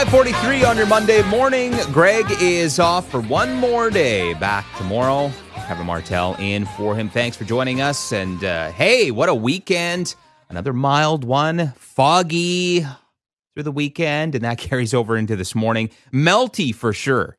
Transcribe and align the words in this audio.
543 0.00 0.64
on 0.64 0.78
your 0.78 0.86
Monday 0.86 1.22
morning. 1.24 1.74
Greg 1.92 2.24
is 2.40 2.78
off 2.78 3.06
for 3.10 3.20
one 3.20 3.52
more 3.56 3.90
day. 3.90 4.32
Back 4.32 4.64
tomorrow. 4.78 5.30
Kevin 5.66 5.84
Martel 5.84 6.36
in 6.36 6.64
for 6.64 6.94
him. 6.96 7.10
Thanks 7.10 7.36
for 7.36 7.44
joining 7.44 7.82
us. 7.82 8.10
And 8.10 8.42
uh, 8.42 8.72
hey, 8.72 9.10
what 9.10 9.28
a 9.28 9.34
weekend. 9.34 10.14
Another 10.48 10.72
mild 10.72 11.22
one. 11.24 11.74
Foggy 11.76 12.80
through 12.80 13.62
the 13.62 13.70
weekend, 13.70 14.34
and 14.34 14.42
that 14.42 14.56
carries 14.58 14.94
over 14.94 15.18
into 15.18 15.36
this 15.36 15.54
morning. 15.54 15.90
Melty 16.14 16.74
for 16.74 16.94
sure. 16.94 17.36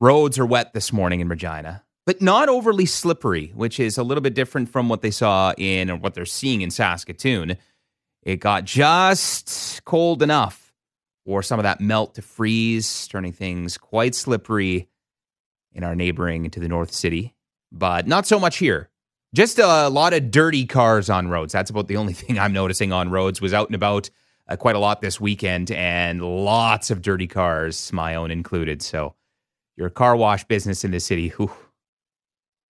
Roads 0.00 0.36
are 0.36 0.46
wet 0.46 0.72
this 0.72 0.92
morning 0.92 1.20
in 1.20 1.28
Regina, 1.28 1.84
but 2.04 2.20
not 2.20 2.48
overly 2.48 2.86
slippery, 2.86 3.52
which 3.54 3.78
is 3.78 3.96
a 3.96 4.02
little 4.02 4.22
bit 4.22 4.34
different 4.34 4.68
from 4.68 4.88
what 4.88 5.02
they 5.02 5.12
saw 5.12 5.54
in 5.56 5.92
or 5.92 5.96
what 5.96 6.14
they're 6.14 6.26
seeing 6.26 6.60
in 6.62 6.72
Saskatoon. 6.72 7.56
It 8.24 8.40
got 8.40 8.64
just 8.64 9.84
cold 9.84 10.24
enough 10.24 10.67
for 11.28 11.42
some 11.42 11.58
of 11.58 11.64
that 11.64 11.78
melt 11.78 12.14
to 12.14 12.22
freeze, 12.22 13.06
turning 13.06 13.32
things 13.32 13.76
quite 13.76 14.14
slippery 14.14 14.88
in 15.74 15.84
our 15.84 15.94
neighboring 15.94 16.48
to 16.48 16.58
the 16.58 16.68
North 16.68 16.90
City, 16.90 17.34
but 17.70 18.06
not 18.06 18.26
so 18.26 18.40
much 18.40 18.56
here. 18.56 18.88
Just 19.34 19.58
a 19.58 19.90
lot 19.90 20.14
of 20.14 20.30
dirty 20.30 20.64
cars 20.64 21.10
on 21.10 21.28
roads. 21.28 21.52
That's 21.52 21.68
about 21.68 21.86
the 21.86 21.98
only 21.98 22.12
thing 22.14 22.38
I'm 22.38 22.54
noticing 22.54 22.94
on 22.94 23.10
roads. 23.10 23.42
Was 23.42 23.52
out 23.52 23.68
and 23.68 23.74
about 23.74 24.08
uh, 24.48 24.56
quite 24.56 24.74
a 24.74 24.78
lot 24.78 25.02
this 25.02 25.20
weekend, 25.20 25.70
and 25.70 26.22
lots 26.22 26.90
of 26.90 27.02
dirty 27.02 27.26
cars, 27.26 27.92
my 27.92 28.14
own 28.14 28.30
included. 28.30 28.80
So, 28.80 29.14
your 29.76 29.90
car 29.90 30.16
wash 30.16 30.44
business 30.44 30.82
in 30.82 30.92
the 30.92 30.98
city, 30.98 31.28
whew, 31.28 31.52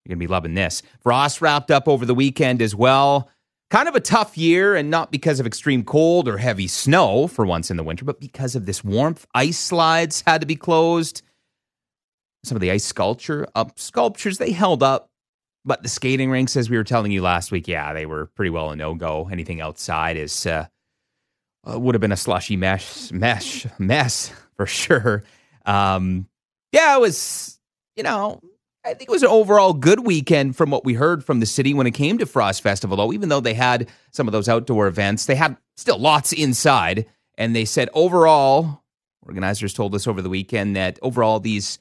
you're 0.04 0.08
gonna 0.08 0.16
be 0.16 0.26
loving 0.26 0.54
this. 0.54 0.82
Frost 1.00 1.40
wrapped 1.40 1.70
up 1.70 1.86
over 1.86 2.04
the 2.04 2.12
weekend 2.12 2.60
as 2.60 2.74
well. 2.74 3.30
Kind 3.70 3.88
of 3.88 3.94
a 3.94 4.00
tough 4.00 4.38
year, 4.38 4.74
and 4.74 4.90
not 4.90 5.12
because 5.12 5.40
of 5.40 5.46
extreme 5.46 5.84
cold 5.84 6.26
or 6.26 6.38
heavy 6.38 6.66
snow 6.66 7.26
for 7.26 7.44
once 7.44 7.70
in 7.70 7.76
the 7.76 7.82
winter, 7.82 8.04
but 8.04 8.18
because 8.18 8.54
of 8.54 8.64
this 8.64 8.82
warmth. 8.82 9.26
Ice 9.34 9.58
slides 9.58 10.22
had 10.26 10.40
to 10.40 10.46
be 10.46 10.56
closed. 10.56 11.20
Some 12.44 12.56
of 12.56 12.60
the 12.60 12.70
ice 12.70 12.84
sculpture 12.84 13.46
up 13.54 13.78
sculptures 13.78 14.38
they 14.38 14.52
held 14.52 14.82
up, 14.82 15.10
but 15.66 15.82
the 15.82 15.88
skating 15.88 16.30
rinks, 16.30 16.56
as 16.56 16.70
we 16.70 16.78
were 16.78 16.84
telling 16.84 17.12
you 17.12 17.20
last 17.20 17.52
week, 17.52 17.68
yeah, 17.68 17.92
they 17.92 18.06
were 18.06 18.26
pretty 18.26 18.48
well 18.48 18.70
a 18.70 18.76
no 18.76 18.94
go. 18.94 19.28
Anything 19.30 19.60
outside 19.60 20.16
is 20.16 20.46
uh, 20.46 20.66
uh, 21.70 21.78
would 21.78 21.94
have 21.94 22.00
been 22.00 22.12
a 22.12 22.16
slushy 22.16 22.56
mesh 22.56 23.12
mesh 23.12 23.66
mess 23.78 24.32
for 24.56 24.64
sure. 24.64 25.24
Um, 25.66 26.26
yeah, 26.72 26.96
it 26.96 27.00
was 27.00 27.58
you 27.96 28.02
know 28.02 28.40
I 28.88 28.94
think 28.94 29.10
it 29.10 29.12
was 29.12 29.22
an 29.22 29.28
overall 29.28 29.74
good 29.74 30.06
weekend 30.06 30.56
from 30.56 30.70
what 30.70 30.82
we 30.82 30.94
heard 30.94 31.22
from 31.22 31.40
the 31.40 31.46
city 31.46 31.74
when 31.74 31.86
it 31.86 31.90
came 31.90 32.16
to 32.18 32.26
Frost 32.26 32.62
Festival, 32.62 32.96
though. 32.96 33.12
Even 33.12 33.28
though 33.28 33.40
they 33.40 33.52
had 33.52 33.90
some 34.12 34.26
of 34.26 34.32
those 34.32 34.48
outdoor 34.48 34.86
events, 34.86 35.26
they 35.26 35.34
had 35.34 35.58
still 35.76 35.98
lots 35.98 36.32
inside. 36.32 37.04
And 37.36 37.54
they 37.54 37.66
said 37.66 37.90
overall, 37.92 38.82
organizers 39.20 39.74
told 39.74 39.94
us 39.94 40.06
over 40.06 40.22
the 40.22 40.30
weekend 40.30 40.74
that 40.74 40.98
overall 41.02 41.38
these 41.38 41.78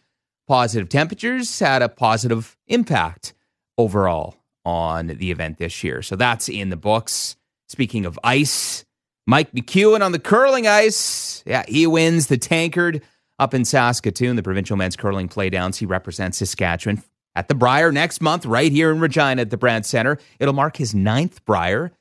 positive 0.50 0.90
temperatures 0.90 1.58
had 1.58 1.82
a 1.82 1.88
positive 1.88 2.58
impact 2.68 3.34
overall 3.78 4.36
on 4.66 5.08
the 5.08 5.32
event 5.32 5.60
this 5.60 5.86
year. 5.86 6.02
So 6.02 6.18
that's 6.18 6.50
in 6.50 6.70
the 6.70 6.76
books. 6.76 7.38
Speaking 7.70 8.06
of 8.06 8.20
ice, 8.22 8.84
Mike 9.26 9.54
McEwen 9.54 10.02
on 10.02 10.12
the 10.12 10.20
curling 10.20 10.68
ice. 10.68 11.42
Yeah, 11.46 11.64
he 11.70 11.88
wins 11.88 12.28
the 12.28 12.38
tankard 12.38 13.02
up 13.40 13.54
in 13.54 13.66
Saskatoon, 13.66 14.36
the 14.36 14.44
provincial 14.44 14.78
men's 14.78 14.96
curling 14.96 15.30
playdowns. 15.30 15.78
He 15.78 15.86
represents 15.86 16.38
Saskatchewan 16.40 17.04
at 17.36 17.48
the 17.48 17.56
Brier 17.56 17.92
next 17.92 18.22
month, 18.22 18.46
right 18.46 18.72
here 18.72 18.92
in 18.92 19.00
Regina 19.00 19.42
at 19.42 19.52
the 19.52 19.58
Brandt 19.58 19.86
Center. 19.86 20.18
It'll 20.40 20.54
mark 20.54 20.78
his 20.78 20.96
ninth 20.96 21.46
Brier, 21.46 21.92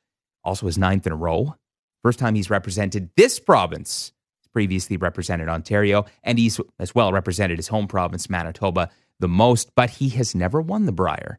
also 0.44 0.66
his 0.66 0.78
ninth 0.78 1.06
in 1.06 1.12
a 1.12 1.16
row. 1.16 1.54
First 2.02 2.18
time 2.18 2.34
he's 2.34 2.50
represented 2.50 3.10
this 3.16 3.38
province. 3.38 4.12
He's 4.40 4.48
previously 4.48 4.96
represented 4.96 5.48
Ontario, 5.48 6.06
and 6.22 6.38
he's 6.38 6.58
as 6.78 6.94
well 6.94 7.12
represented 7.12 7.58
his 7.58 7.68
home 7.68 7.86
province, 7.86 8.30
Manitoba, 8.30 8.90
the 9.20 9.28
most, 9.28 9.74
but 9.74 9.90
he 9.90 10.08
has 10.10 10.34
never 10.34 10.60
won 10.60 10.86
the 10.86 10.92
Brier. 10.92 11.38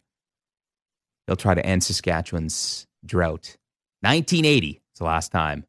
He'll 1.26 1.36
try 1.36 1.56
to 1.56 1.66
end 1.66 1.84
Saskatchewan's 1.84 2.86
drought. 3.06 3.58
1980 4.02 4.70
is 4.70 4.80
the 5.00 5.06
last 5.06 5.32
time 5.32 5.66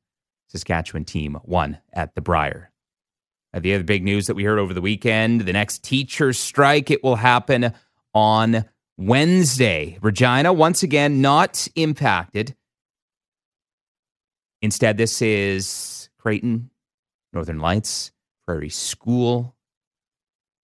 Saskatchewan 0.49 1.05
team 1.05 1.39
won 1.45 1.79
at 1.93 2.15
the 2.15 2.21
Brier. 2.21 2.71
Uh, 3.55 3.61
the 3.61 3.75
other 3.75 3.85
big 3.85 4.05
news 4.05 4.27
that 4.27 4.35
we 4.35 4.45
heard 4.45 4.59
over 4.59 4.75
the 4.75 4.81
weekend 4.81 5.43
the 5.43 5.53
next 5.53 5.83
teacher 5.83 6.33
strike, 6.33 6.91
it 6.91 7.03
will 7.03 7.17
happen 7.17 7.73
on 8.15 8.65
Wednesday. 8.97 9.99
Regina, 10.03 10.53
once 10.53 10.83
again, 10.83 11.21
not 11.21 11.67
impacted. 11.77 12.55
Instead, 14.61 14.97
this 14.97 15.23
is 15.23 16.11
Creighton, 16.19 16.71
Northern 17.33 17.61
Lights, 17.61 18.11
Prairie 18.47 18.69
School, 18.69 19.55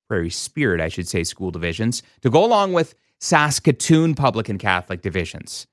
Prairie 0.09 0.31
Spirit, 0.31 0.81
I 0.81 0.89
should 0.89 1.09
say, 1.09 1.22
school 1.25 1.51
divisions, 1.51 2.03
to 2.22 2.31
go 2.31 2.45
along 2.45 2.72
with 2.72 2.95
Saskatoon 3.21 4.15
Public 4.15 4.49
and 4.49 4.59
Catholic 4.59 5.01
divisions. 5.01 5.66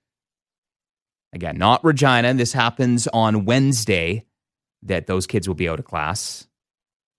Again, 1.34 1.58
not 1.58 1.84
Regina. 1.84 2.34
This 2.34 2.54
happens 2.54 3.08
on 3.08 3.46
Wednesday 3.46 4.26
that 4.84 5.08
those 5.08 5.26
kids 5.26 5.48
will 5.48 5.56
be 5.56 5.68
out 5.68 5.80
of 5.80 5.86
class 5.86 6.48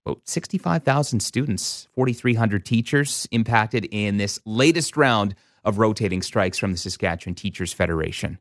about 0.05 0.21
65,000 0.25 1.21
students, 1.21 1.89
4,300 1.95 2.65
teachers 2.65 3.29
impacted 3.31 3.87
in 3.91 4.17
this 4.17 4.41
latest 4.45 4.97
round 4.97 5.35
of 5.65 5.79
rotating 5.79 6.23
strikes 6.23 6.59
from 6.59 6.73
the 6.73 6.79
Saskatchewan 6.79 7.35
Teachers 7.35 7.73
Federation. 7.73 8.39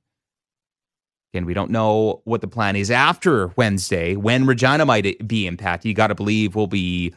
Again, 1.33 1.45
we 1.45 1.53
don't 1.53 1.71
know 1.71 2.21
what 2.25 2.41
the 2.41 2.47
plan 2.47 2.75
is 2.75 2.91
after 2.91 3.53
Wednesday, 3.55 4.15
when 4.15 4.45
Regina 4.45 4.85
might 4.85 5.27
be 5.27 5.47
impacted. 5.47 5.87
You 5.87 5.93
got 5.95 6.07
to 6.07 6.15
believe 6.15 6.55
we'll 6.55 6.67
be 6.67 7.13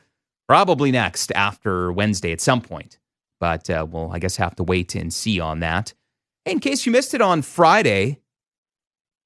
probably 0.47 0.93
next 0.93 1.33
after 1.33 1.93
Wednesday 1.93 2.31
at 2.31 2.41
some 2.41 2.61
point. 2.61 2.99
But 3.41 3.69
uh, 3.69 3.87
we'll, 3.91 4.13
I 4.13 4.21
guess, 4.21 4.37
have 4.37 4.55
to 4.57 4.63
wait 4.63 4.95
and 4.95 5.13
see 5.13 5.41
on 5.41 5.61
that. 5.61 5.95
In 6.45 6.61
case 6.61 6.87
you 6.87 6.93
missed 6.93 7.15
it 7.15 7.21
on 7.21 7.43
Friday, 7.43 8.21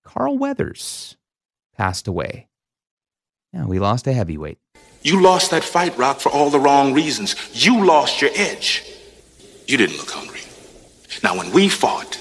Carl 0.04 0.38
Weathers 0.38 1.16
passed 1.76 2.08
away. 2.08 2.48
Yeah, 3.52 3.66
we 3.66 3.78
lost 3.78 4.06
a 4.06 4.12
heavyweight. 4.12 4.58
You 5.02 5.22
lost 5.22 5.50
that 5.52 5.64
fight, 5.64 5.96
Rock, 5.96 6.20
for 6.20 6.30
all 6.30 6.50
the 6.50 6.60
wrong 6.60 6.92
reasons. 6.92 7.36
You 7.52 7.84
lost 7.84 8.20
your 8.20 8.30
edge. 8.34 8.84
You 9.66 9.76
didn't 9.76 9.96
look 9.96 10.10
hungry. 10.10 10.40
Now, 11.22 11.36
when 11.36 11.52
we 11.52 11.68
fought, 11.68 12.18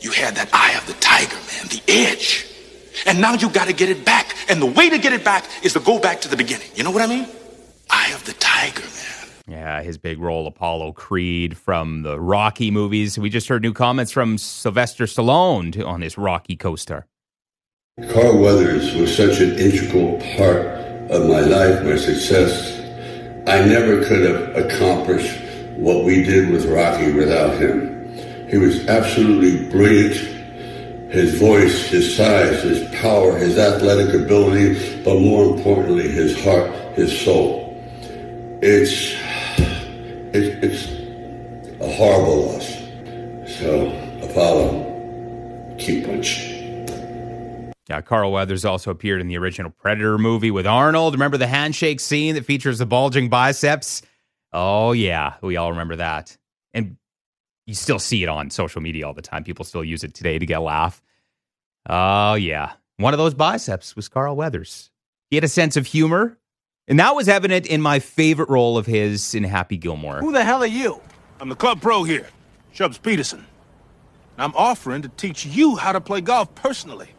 you 0.00 0.10
had 0.10 0.34
that 0.36 0.48
eye 0.52 0.74
of 0.76 0.86
the 0.86 0.92
tiger, 0.94 1.36
man, 1.36 1.68
the 1.68 1.82
edge. 1.88 2.46
And 3.06 3.20
now 3.20 3.34
you 3.34 3.48
got 3.50 3.68
to 3.68 3.72
get 3.72 3.88
it 3.88 4.04
back. 4.04 4.34
And 4.48 4.60
the 4.60 4.66
way 4.66 4.88
to 4.88 4.98
get 4.98 5.12
it 5.12 5.24
back 5.24 5.44
is 5.62 5.72
to 5.74 5.80
go 5.80 5.98
back 5.98 6.20
to 6.22 6.28
the 6.28 6.36
beginning. 6.36 6.68
You 6.74 6.84
know 6.84 6.90
what 6.90 7.02
I 7.02 7.06
mean? 7.06 7.26
Eye 7.90 8.12
of 8.14 8.24
the 8.24 8.32
tiger, 8.34 8.82
man. 8.82 9.28
Yeah, 9.46 9.82
his 9.82 9.98
big 9.98 10.18
role, 10.18 10.46
Apollo 10.46 10.92
Creed 10.92 11.56
from 11.56 12.02
the 12.02 12.18
Rocky 12.18 12.70
movies. 12.70 13.18
We 13.18 13.28
just 13.28 13.48
heard 13.48 13.62
new 13.62 13.74
comments 13.74 14.10
from 14.10 14.38
Sylvester 14.38 15.04
Stallone 15.04 15.84
on 15.84 16.00
his 16.00 16.16
Rocky 16.16 16.56
co 16.56 16.76
star. 16.76 17.06
Carl 18.10 18.38
Weathers 18.38 18.94
was 18.94 19.14
such 19.14 19.40
an 19.40 19.58
integral 19.58 20.18
part 20.36 20.83
of 21.10 21.28
my 21.28 21.40
life, 21.40 21.82
my 21.84 21.96
success. 21.96 22.80
I 23.46 23.64
never 23.64 24.04
could 24.04 24.22
have 24.22 24.56
accomplished 24.56 25.42
what 25.76 26.04
we 26.04 26.22
did 26.22 26.50
with 26.50 26.66
Rocky 26.66 27.12
without 27.12 27.60
him. 27.60 27.94
He 28.48 28.56
was 28.56 28.86
absolutely 28.86 29.68
brilliant. 29.70 30.14
His 31.12 31.38
voice, 31.38 31.86
his 31.88 32.16
size, 32.16 32.62
his 32.62 32.88
power, 33.00 33.36
his 33.36 33.58
athletic 33.58 34.14
ability, 34.14 35.02
but 35.02 35.20
more 35.20 35.54
importantly, 35.54 36.08
his 36.10 36.42
heart, 36.42 36.70
his 36.94 37.20
soul. 37.20 37.76
It's, 38.62 39.12
it, 40.34 40.64
it's 40.64 40.86
a 41.80 41.92
horrible 41.92 42.46
loss. 42.46 42.84
So, 43.58 43.88
Apollo, 44.22 45.76
keep 45.78 46.06
punching. 46.06 46.53
Yeah, 47.88 48.00
Carl 48.00 48.32
Weathers 48.32 48.64
also 48.64 48.90
appeared 48.90 49.20
in 49.20 49.28
the 49.28 49.36
original 49.36 49.70
Predator 49.70 50.16
movie 50.16 50.50
with 50.50 50.66
Arnold. 50.66 51.14
Remember 51.14 51.36
the 51.36 51.46
handshake 51.46 52.00
scene 52.00 52.34
that 52.34 52.46
features 52.46 52.78
the 52.78 52.86
bulging 52.86 53.28
biceps? 53.28 54.00
Oh, 54.52 54.92
yeah, 54.92 55.34
we 55.42 55.56
all 55.56 55.70
remember 55.70 55.96
that. 55.96 56.36
And 56.72 56.96
you 57.66 57.74
still 57.74 57.98
see 57.98 58.22
it 58.22 58.28
on 58.28 58.48
social 58.48 58.80
media 58.80 59.06
all 59.06 59.12
the 59.12 59.20
time. 59.20 59.44
People 59.44 59.66
still 59.66 59.84
use 59.84 60.02
it 60.02 60.14
today 60.14 60.38
to 60.38 60.46
get 60.46 60.58
a 60.58 60.62
laugh. 60.62 61.02
Oh, 61.88 62.34
yeah. 62.34 62.72
One 62.96 63.12
of 63.12 63.18
those 63.18 63.34
biceps 63.34 63.94
was 63.96 64.08
Carl 64.08 64.34
Weathers. 64.34 64.90
He 65.28 65.36
had 65.36 65.44
a 65.44 65.48
sense 65.48 65.76
of 65.76 65.86
humor, 65.86 66.38
and 66.88 66.98
that 67.00 67.14
was 67.14 67.28
evident 67.28 67.66
in 67.66 67.82
my 67.82 67.98
favorite 67.98 68.48
role 68.48 68.78
of 68.78 68.86
his 68.86 69.34
in 69.34 69.44
Happy 69.44 69.76
Gilmore. 69.76 70.20
Who 70.20 70.32
the 70.32 70.44
hell 70.44 70.62
are 70.62 70.66
you? 70.66 71.00
I'm 71.38 71.50
the 71.50 71.56
club 71.56 71.82
pro 71.82 72.04
here, 72.04 72.28
Chubbs 72.72 72.96
Peterson. 72.96 73.44
I'm 74.38 74.54
offering 74.54 75.02
to 75.02 75.08
teach 75.08 75.44
you 75.44 75.76
how 75.76 75.92
to 75.92 76.00
play 76.00 76.20
golf 76.22 76.54
personally 76.54 77.10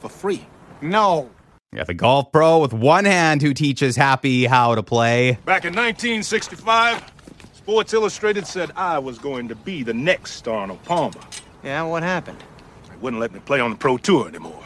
for 0.00 0.08
free. 0.08 0.44
No. 0.80 1.30
Yeah, 1.72 1.84
the 1.84 1.94
golf 1.94 2.32
pro 2.32 2.58
with 2.58 2.72
one 2.72 3.04
hand 3.04 3.42
who 3.42 3.54
teaches 3.54 3.94
Happy 3.94 4.46
how 4.46 4.74
to 4.74 4.82
play. 4.82 5.38
Back 5.44 5.64
in 5.64 5.72
1965, 5.74 7.04
Sports 7.52 7.92
Illustrated 7.92 8.46
said 8.46 8.72
I 8.74 8.98
was 8.98 9.18
going 9.18 9.46
to 9.48 9.54
be 9.54 9.84
the 9.84 9.94
next 9.94 10.48
Arnold 10.48 10.82
Palmer. 10.82 11.20
Yeah, 11.62 11.82
what 11.82 12.02
happened? 12.02 12.42
They 12.88 12.96
wouldn't 12.96 13.20
let 13.20 13.32
me 13.32 13.38
play 13.40 13.60
on 13.60 13.70
the 13.70 13.76
pro 13.76 13.98
tour 13.98 14.26
anymore. 14.26 14.64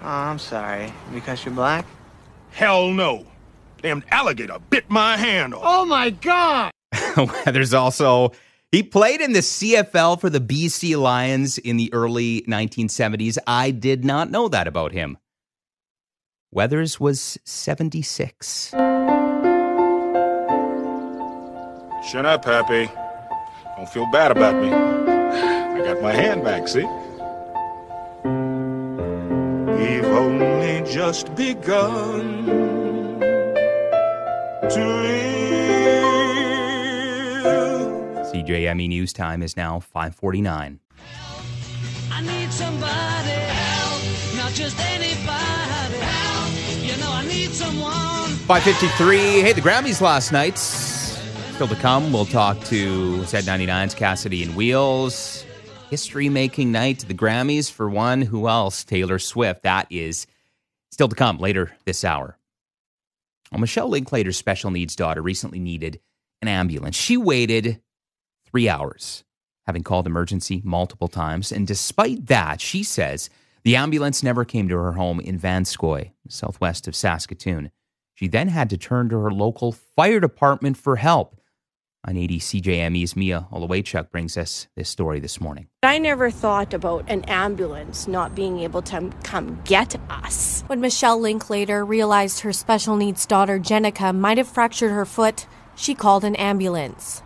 Oh, 0.00 0.06
I'm 0.06 0.38
sorry. 0.38 0.92
Because 1.12 1.44
you're 1.44 1.54
black? 1.54 1.84
Hell 2.52 2.90
no. 2.90 3.26
Damn 3.82 4.02
alligator 4.10 4.58
bit 4.70 4.88
my 4.88 5.16
hand 5.18 5.52
off. 5.52 5.62
Oh 5.62 5.84
my 5.84 6.08
God! 6.08 6.70
There's 7.44 7.74
also 7.74 8.32
he 8.74 8.82
played 8.82 9.20
in 9.20 9.32
the 9.34 9.38
CFL 9.38 10.20
for 10.20 10.28
the 10.28 10.40
BC 10.40 11.00
Lions 11.00 11.58
in 11.58 11.76
the 11.76 11.94
early 11.94 12.42
1970s. 12.42 13.38
I 13.46 13.70
did 13.70 14.04
not 14.04 14.32
know 14.32 14.48
that 14.48 14.66
about 14.66 14.90
him. 14.90 15.16
Weathers 16.50 16.98
was 16.98 17.38
76. 17.44 18.70
Shut 22.10 22.26
up, 22.26 22.44
Happy. 22.44 22.90
Don't 23.76 23.88
feel 23.88 24.10
bad 24.10 24.32
about 24.32 24.60
me. 24.60 24.72
I 24.72 25.78
got 25.84 26.02
my 26.02 26.12
hand 26.12 26.42
back, 26.42 26.66
see? 26.66 26.82
We've 29.78 30.04
only 30.04 30.82
just 30.90 31.32
begun 31.36 32.46
to. 34.68 35.43
CJME 38.44 38.88
News 38.88 39.14
Time 39.14 39.42
is 39.42 39.56
now 39.56 39.80
549. 39.80 40.78
I 42.12 42.20
need 42.20 42.52
somebody 42.52 43.30
help, 43.30 44.36
not 44.36 44.52
just 44.52 44.78
anybody 44.80 45.96
help. 45.98 46.52
You 46.82 47.00
know 47.00 47.10
I 47.10 47.26
need 47.26 47.50
someone. 47.52 48.28
553. 48.46 49.40
Hey, 49.40 49.52
the 49.54 49.62
Grammys 49.62 50.02
last 50.02 50.30
night. 50.30 50.58
Still 50.58 51.68
to 51.68 51.74
come, 51.76 52.12
we'll 52.12 52.26
talk 52.26 52.60
to 52.64 53.16
Z99's 53.22 53.94
Cassity 53.94 54.44
and 54.44 54.54
Wheels. 54.54 55.42
History 55.88 56.28
making 56.28 56.70
night, 56.70 56.98
the 57.08 57.14
Grammys 57.14 57.70
for 57.70 57.88
one. 57.88 58.20
Who 58.20 58.46
else? 58.46 58.84
Taylor 58.84 59.18
Swift. 59.18 59.62
That 59.62 59.86
is 59.88 60.26
still 60.90 61.08
to 61.08 61.16
come 61.16 61.38
later 61.38 61.74
this 61.86 62.04
hour. 62.04 62.36
Well, 63.50 63.60
Michelle 63.60 63.88
Linklater's 63.88 64.36
special 64.36 64.70
needs 64.70 64.94
daughter 64.96 65.22
recently 65.22 65.60
needed 65.60 65.98
an 66.42 66.48
ambulance. 66.48 66.96
She 66.96 67.16
waited 67.16 67.80
three 68.54 68.68
hours, 68.68 69.24
having 69.66 69.82
called 69.82 70.06
emergency 70.06 70.62
multiple 70.64 71.08
times. 71.08 71.50
And 71.50 71.66
despite 71.66 72.26
that, 72.26 72.60
she 72.60 72.84
says 72.84 73.28
the 73.64 73.74
ambulance 73.74 74.22
never 74.22 74.44
came 74.44 74.68
to 74.68 74.76
her 74.76 74.92
home 74.92 75.18
in 75.18 75.40
Vanscoy, 75.40 76.12
southwest 76.28 76.86
of 76.86 76.94
Saskatoon. 76.94 77.72
She 78.14 78.28
then 78.28 78.46
had 78.46 78.70
to 78.70 78.78
turn 78.78 79.08
to 79.08 79.18
her 79.18 79.32
local 79.32 79.72
fire 79.72 80.20
department 80.20 80.76
for 80.76 80.94
help. 80.94 81.40
On 82.06 82.16
80 82.16 82.38
CJME's 82.38 83.16
Mia 83.16 83.48
Holowaychuk 83.50 84.12
brings 84.12 84.36
us 84.36 84.68
this 84.76 84.88
story 84.88 85.18
this 85.18 85.40
morning. 85.40 85.66
I 85.82 85.98
never 85.98 86.30
thought 86.30 86.72
about 86.72 87.10
an 87.10 87.24
ambulance 87.24 88.06
not 88.06 88.36
being 88.36 88.60
able 88.60 88.82
to 88.82 89.10
come 89.24 89.60
get 89.64 89.96
us. 90.08 90.62
When 90.68 90.80
Michelle 90.80 91.18
Linklater 91.18 91.84
realized 91.84 92.40
her 92.40 92.52
special 92.52 92.94
needs 92.94 93.26
daughter 93.26 93.58
Jenica 93.58 94.14
might 94.14 94.38
have 94.38 94.46
fractured 94.46 94.92
her 94.92 95.06
foot, 95.06 95.48
she 95.74 95.96
called 95.96 96.22
an 96.22 96.36
ambulance. 96.36 97.24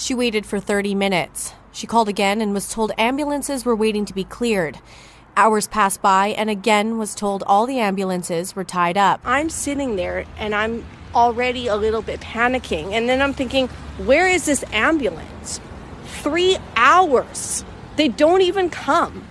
She 0.00 0.14
waited 0.14 0.46
for 0.46 0.58
30 0.58 0.94
minutes. 0.94 1.52
She 1.72 1.86
called 1.86 2.08
again 2.08 2.40
and 2.40 2.54
was 2.54 2.72
told 2.72 2.90
ambulances 2.96 3.66
were 3.66 3.76
waiting 3.76 4.06
to 4.06 4.14
be 4.14 4.24
cleared. 4.24 4.78
Hours 5.36 5.68
passed 5.68 6.00
by 6.00 6.28
and 6.28 6.48
again 6.48 6.96
was 6.96 7.14
told 7.14 7.44
all 7.46 7.66
the 7.66 7.80
ambulances 7.80 8.56
were 8.56 8.64
tied 8.64 8.96
up. 8.96 9.20
I'm 9.26 9.50
sitting 9.50 9.96
there 9.96 10.24
and 10.38 10.54
I'm 10.54 10.86
already 11.14 11.66
a 11.66 11.76
little 11.76 12.00
bit 12.00 12.20
panicking. 12.20 12.92
And 12.92 13.10
then 13.10 13.20
I'm 13.20 13.34
thinking, 13.34 13.68
where 13.98 14.26
is 14.26 14.46
this 14.46 14.64
ambulance? 14.72 15.60
Three 16.22 16.56
hours. 16.76 17.62
They 17.96 18.08
don't 18.08 18.40
even 18.40 18.70
come. 18.70 19.28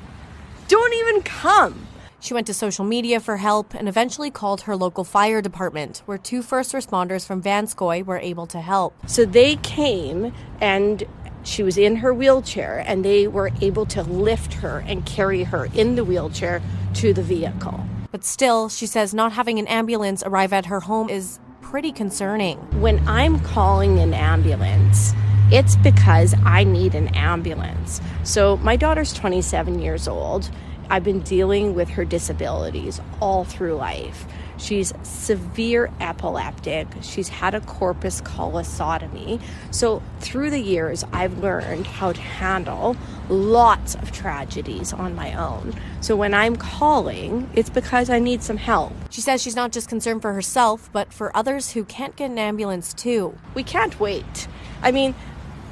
Don't 0.68 0.94
even 0.94 1.24
come. 1.24 1.88
She 2.21 2.33
went 2.33 2.48
to 2.48 2.54
social 2.54 2.83
media 2.83 3.21
for 3.21 3.38
help 3.38 3.74
and 3.74 3.88
eventually 3.88 4.30
called 4.30 4.62
her 4.62 4.75
local 4.75 5.06
fire 5.06 5.42
department, 5.42 6.04
where 6.06 6.18
two 6.18 6.42
first 6.42 6.74
responders 6.74 7.25
from 7.25 7.42
Vanscoy 7.42 8.06
were 8.06 8.18
able 8.18 8.45
to 8.48 8.60
help. 8.60 8.94
So 9.07 9.24
they 9.24 9.56
came 9.57 10.33
and 10.60 11.04
she 11.44 11.63
was 11.63 11.77
in 11.77 11.98
her 11.98 12.13
wheelchair 12.13 12.83
and 12.86 13.06
they 13.06 13.27
were 13.27 13.51
able 13.62 13.86
to 13.88 14.04
lift 14.04 14.56
her 14.56 14.83
and 14.86 15.06
carry 15.06 15.44
her 15.44 15.69
in 15.74 15.95
the 15.95 16.04
wheelchair 16.04 16.62
to 16.95 17.13
the 17.13 17.24
vehicle. 17.24 17.80
But 18.12 18.25
still, 18.25 18.68
she 18.68 18.86
says 18.86 19.13
not 19.13 19.31
having 19.31 19.57
an 19.57 19.68
ambulance 19.68 20.22
arrive 20.25 20.51
at 20.51 20.65
her 20.65 20.81
home 20.81 21.10
is 21.10 21.39
pretty 21.62 21.94
concerning. 21.94 22.57
When 22.81 23.07
I'm 23.07 23.39
calling 23.39 24.00
an 24.00 24.13
ambulance, 24.13 25.13
it's 25.51 25.77
because 25.77 26.36
I 26.44 26.65
need 26.65 26.95
an 26.95 27.07
ambulance. 27.15 28.01
So 28.24 28.57
my 28.57 28.75
daughter's 28.75 29.13
27 29.13 29.80
years 29.80 30.07
old. 30.07 30.51
I've 30.89 31.03
been 31.03 31.21
dealing 31.21 31.75
with 31.75 31.89
her 31.89 32.06
disabilities 32.06 33.00
all 33.21 33.44
through 33.44 33.75
life. 33.75 34.25
She's 34.57 34.91
severe 35.03 35.89
epileptic. 36.01 36.88
She's 37.01 37.30
had 37.30 37.56
a 37.56 37.62
corpus 37.62 38.21
callosotomy. 38.21 39.41
So, 39.71 40.01
through 40.19 40.50
the 40.50 40.59
years, 40.59 41.06
I've 41.13 41.38
learned 41.38 41.88
how 41.88 42.12
to 42.12 42.19
handle 42.21 42.97
lots 43.30 43.95
of 43.95 44.12
tragedies 44.12 44.91
on 44.91 45.15
my 45.15 45.33
own. 45.33 45.74
So, 46.01 46.15
when 46.18 46.33
I'm 46.33 46.57
calling, 46.57 47.50
it's 47.56 47.69
because 47.69 48.09
I 48.09 48.19
need 48.19 48.44
some 48.44 48.57
help. 48.57 48.91
She 49.09 49.21
says 49.21 49.41
she's 49.41 49.56
not 49.56 49.71
just 49.71 49.88
concerned 49.88 50.21
for 50.21 50.33
herself, 50.33 50.89
but 50.91 51.13
for 51.13 51.36
others 51.36 51.71
who 51.71 51.86
can't 51.86 52.15
get 52.18 52.30
an 52.30 52.38
ambulance 52.38 52.94
too. 52.94 53.38
We 53.53 53.63
can't 53.63 53.97
wait. 54.00 54.47
I 54.81 54.91
mean, 54.91 55.15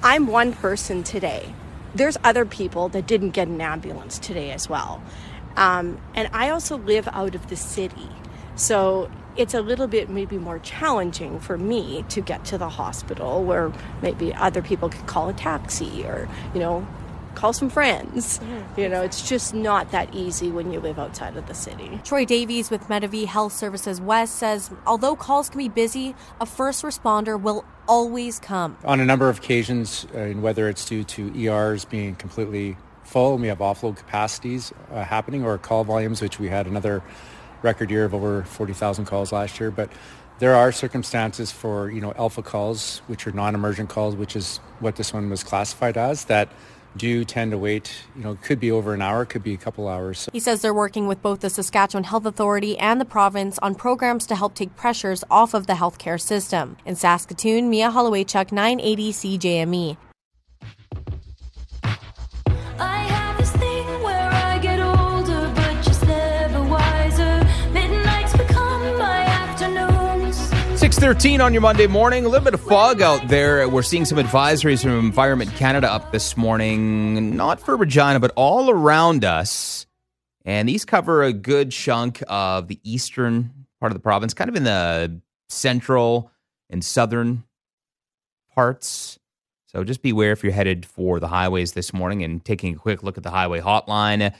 I'm 0.01 0.27
one 0.27 0.53
person 0.53 1.03
today. 1.03 1.53
There's 1.97 2.17
other 2.23 2.45
people 2.45 2.89
that 2.89 3.07
didn't 3.07 3.31
get 3.31 3.47
an 3.47 3.59
ambulance 3.59 4.19
today 4.19 4.51
as 4.51 4.69
well. 4.69 5.01
Um, 5.55 5.99
and 6.13 6.29
I 6.33 6.49
also 6.49 6.77
live 6.77 7.07
out 7.11 7.33
of 7.33 7.47
the 7.49 7.55
city. 7.55 8.09
So 8.55 9.09
it's 9.35 9.53
a 9.53 9.61
little 9.61 9.87
bit 9.87 10.09
maybe 10.09 10.37
more 10.37 10.59
challenging 10.59 11.39
for 11.39 11.57
me 11.57 12.05
to 12.09 12.21
get 12.21 12.45
to 12.45 12.57
the 12.57 12.69
hospital 12.69 13.43
where 13.43 13.71
maybe 14.01 14.33
other 14.33 14.61
people 14.61 14.89
could 14.89 15.05
call 15.07 15.29
a 15.29 15.33
taxi 15.33 16.03
or, 16.05 16.29
you 16.53 16.59
know, 16.59 16.87
call 17.35 17.53
some 17.53 17.69
friends. 17.69 18.39
You 18.75 18.89
know, 18.89 19.01
it's 19.01 19.27
just 19.27 19.53
not 19.53 19.91
that 19.91 20.13
easy 20.13 20.49
when 20.51 20.71
you 20.71 20.79
live 20.79 20.97
outside 20.97 21.37
of 21.37 21.47
the 21.47 21.53
city. 21.53 21.99
Troy 22.03 22.25
Davies 22.25 22.69
with 22.71 22.87
Medavie 22.87 23.25
Health 23.25 23.53
Services 23.53 24.01
West 24.01 24.35
says 24.35 24.71
although 24.85 25.15
calls 25.15 25.49
can 25.49 25.59
be 25.59 25.69
busy, 25.69 26.15
a 26.41 26.45
first 26.45 26.83
responder 26.83 27.39
will 27.39 27.63
always 27.87 28.39
come. 28.39 28.77
On 28.85 28.99
a 28.99 29.05
number 29.05 29.29
of 29.29 29.39
occasions, 29.39 30.05
uh, 30.15 30.29
whether 30.33 30.69
it's 30.69 30.85
due 30.85 31.03
to 31.03 31.33
ERs 31.37 31.85
being 31.85 32.15
completely 32.15 32.77
full 33.03 33.33
and 33.33 33.41
we 33.41 33.47
have 33.47 33.59
offload 33.59 33.95
capacities 33.95 34.73
uh, 34.91 35.03
happening 35.03 35.43
or 35.43 35.57
call 35.57 35.83
volumes, 35.83 36.21
which 36.21 36.39
we 36.39 36.49
had 36.49 36.67
another 36.67 37.01
record 37.61 37.89
year 37.89 38.05
of 38.05 38.13
over 38.13 38.43
40,000 38.43 39.05
calls 39.05 39.31
last 39.31 39.59
year. 39.59 39.71
But 39.71 39.91
there 40.39 40.55
are 40.55 40.71
circumstances 40.71 41.51
for, 41.51 41.89
you 41.89 42.01
know, 42.01 42.13
alpha 42.17 42.43
calls, 42.43 43.01
which 43.07 43.25
are 43.25 43.31
non-emergent 43.31 43.89
calls, 43.89 44.15
which 44.15 44.35
is 44.35 44.57
what 44.79 44.95
this 44.95 45.13
one 45.13 45.29
was 45.29 45.43
classified 45.43 45.97
as, 45.97 46.25
that 46.25 46.49
do 46.95 47.25
tend 47.25 47.51
to 47.51 47.57
wait, 47.57 47.93
you 48.15 48.23
know, 48.23 48.37
could 48.41 48.59
be 48.59 48.71
over 48.71 48.93
an 48.93 49.01
hour, 49.01 49.25
could 49.25 49.43
be 49.43 49.53
a 49.53 49.57
couple 49.57 49.87
hours. 49.87 50.29
He 50.31 50.39
says 50.39 50.61
they're 50.61 50.73
working 50.73 51.07
with 51.07 51.21
both 51.21 51.41
the 51.41 51.49
Saskatchewan 51.49 52.03
Health 52.03 52.25
Authority 52.25 52.77
and 52.77 52.99
the 52.99 53.05
province 53.05 53.59
on 53.59 53.75
programs 53.75 54.25
to 54.27 54.35
help 54.35 54.55
take 54.55 54.75
pressures 54.75 55.23
off 55.29 55.53
of 55.53 55.67
the 55.67 55.73
healthcare 55.73 56.19
system. 56.19 56.77
In 56.85 56.95
Saskatoon, 56.95 57.69
Mia 57.69 57.89
Holowaychuk, 57.91 58.51
980 58.51 59.11
CJME. 59.13 59.97
613 70.97 71.41
on 71.41 71.53
your 71.53 71.61
Monday 71.61 71.85
morning. 71.85 72.25
A 72.25 72.27
little 72.27 72.43
bit 72.43 72.55
of 72.55 72.59
fog 72.59 73.03
out 73.03 73.27
there. 73.27 73.69
We're 73.69 73.83
seeing 73.83 74.03
some 74.03 74.17
advisories 74.17 74.81
from 74.81 74.97
Environment 74.97 75.53
Canada 75.53 75.91
up 75.91 76.11
this 76.11 76.35
morning, 76.35 77.35
not 77.35 77.59
for 77.59 77.77
Regina, 77.77 78.19
but 78.19 78.31
all 78.35 78.71
around 78.71 79.23
us. 79.23 79.85
And 80.43 80.67
these 80.67 80.85
cover 80.85 81.21
a 81.21 81.31
good 81.31 81.69
chunk 81.69 82.23
of 82.27 82.67
the 82.67 82.79
eastern 82.83 83.67
part 83.79 83.91
of 83.91 83.93
the 83.93 84.01
province, 84.01 84.33
kind 84.33 84.49
of 84.49 84.55
in 84.55 84.63
the 84.63 85.21
central 85.49 86.31
and 86.67 86.83
southern 86.83 87.43
parts. 88.55 89.19
So 89.67 89.83
just 89.83 90.01
beware 90.01 90.31
if 90.31 90.41
you're 90.41 90.51
headed 90.51 90.83
for 90.83 91.19
the 91.19 91.27
highways 91.27 91.73
this 91.73 91.93
morning 91.93 92.23
and 92.23 92.43
taking 92.43 92.73
a 92.73 92.77
quick 92.79 93.03
look 93.03 93.17
at 93.17 93.23
the 93.23 93.29
highway 93.29 93.61
hotline. 93.61 94.33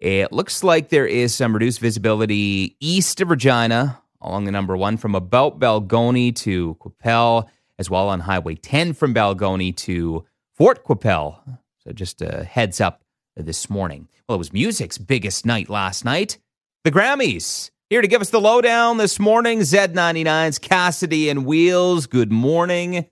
It 0.00 0.32
looks 0.32 0.64
like 0.64 0.88
there 0.88 1.06
is 1.06 1.34
some 1.34 1.52
reduced 1.52 1.80
visibility 1.80 2.78
east 2.80 3.20
of 3.20 3.28
Regina 3.28 4.00
along 4.26 4.44
the 4.44 4.52
number 4.52 4.76
one 4.76 4.96
from 4.96 5.14
about 5.14 5.58
Balgonie 5.58 6.34
to 6.36 6.74
Qu'Appelle, 6.80 7.48
as 7.78 7.90
well 7.90 8.08
on 8.08 8.20
Highway 8.20 8.54
10 8.54 8.92
from 8.92 9.14
Balgonie 9.14 9.76
to 9.76 10.24
Fort 10.54 10.84
Qu'Appelle. 10.84 11.58
So 11.78 11.92
just 11.92 12.22
a 12.22 12.44
heads 12.44 12.80
up 12.80 13.02
this 13.36 13.70
morning. 13.70 14.08
Well, 14.28 14.36
it 14.36 14.38
was 14.38 14.52
music's 14.52 14.98
biggest 14.98 15.46
night 15.46 15.68
last 15.68 16.04
night. 16.04 16.38
The 16.84 16.90
Grammys. 16.90 17.70
Here 17.88 18.02
to 18.02 18.08
give 18.08 18.20
us 18.20 18.30
the 18.30 18.40
lowdown 18.40 18.96
this 18.96 19.20
morning, 19.20 19.60
Z99's 19.60 20.58
Cassity 20.58 21.30
and 21.30 21.46
Wheels. 21.46 22.06
Good 22.06 22.32
morning. 22.32 23.06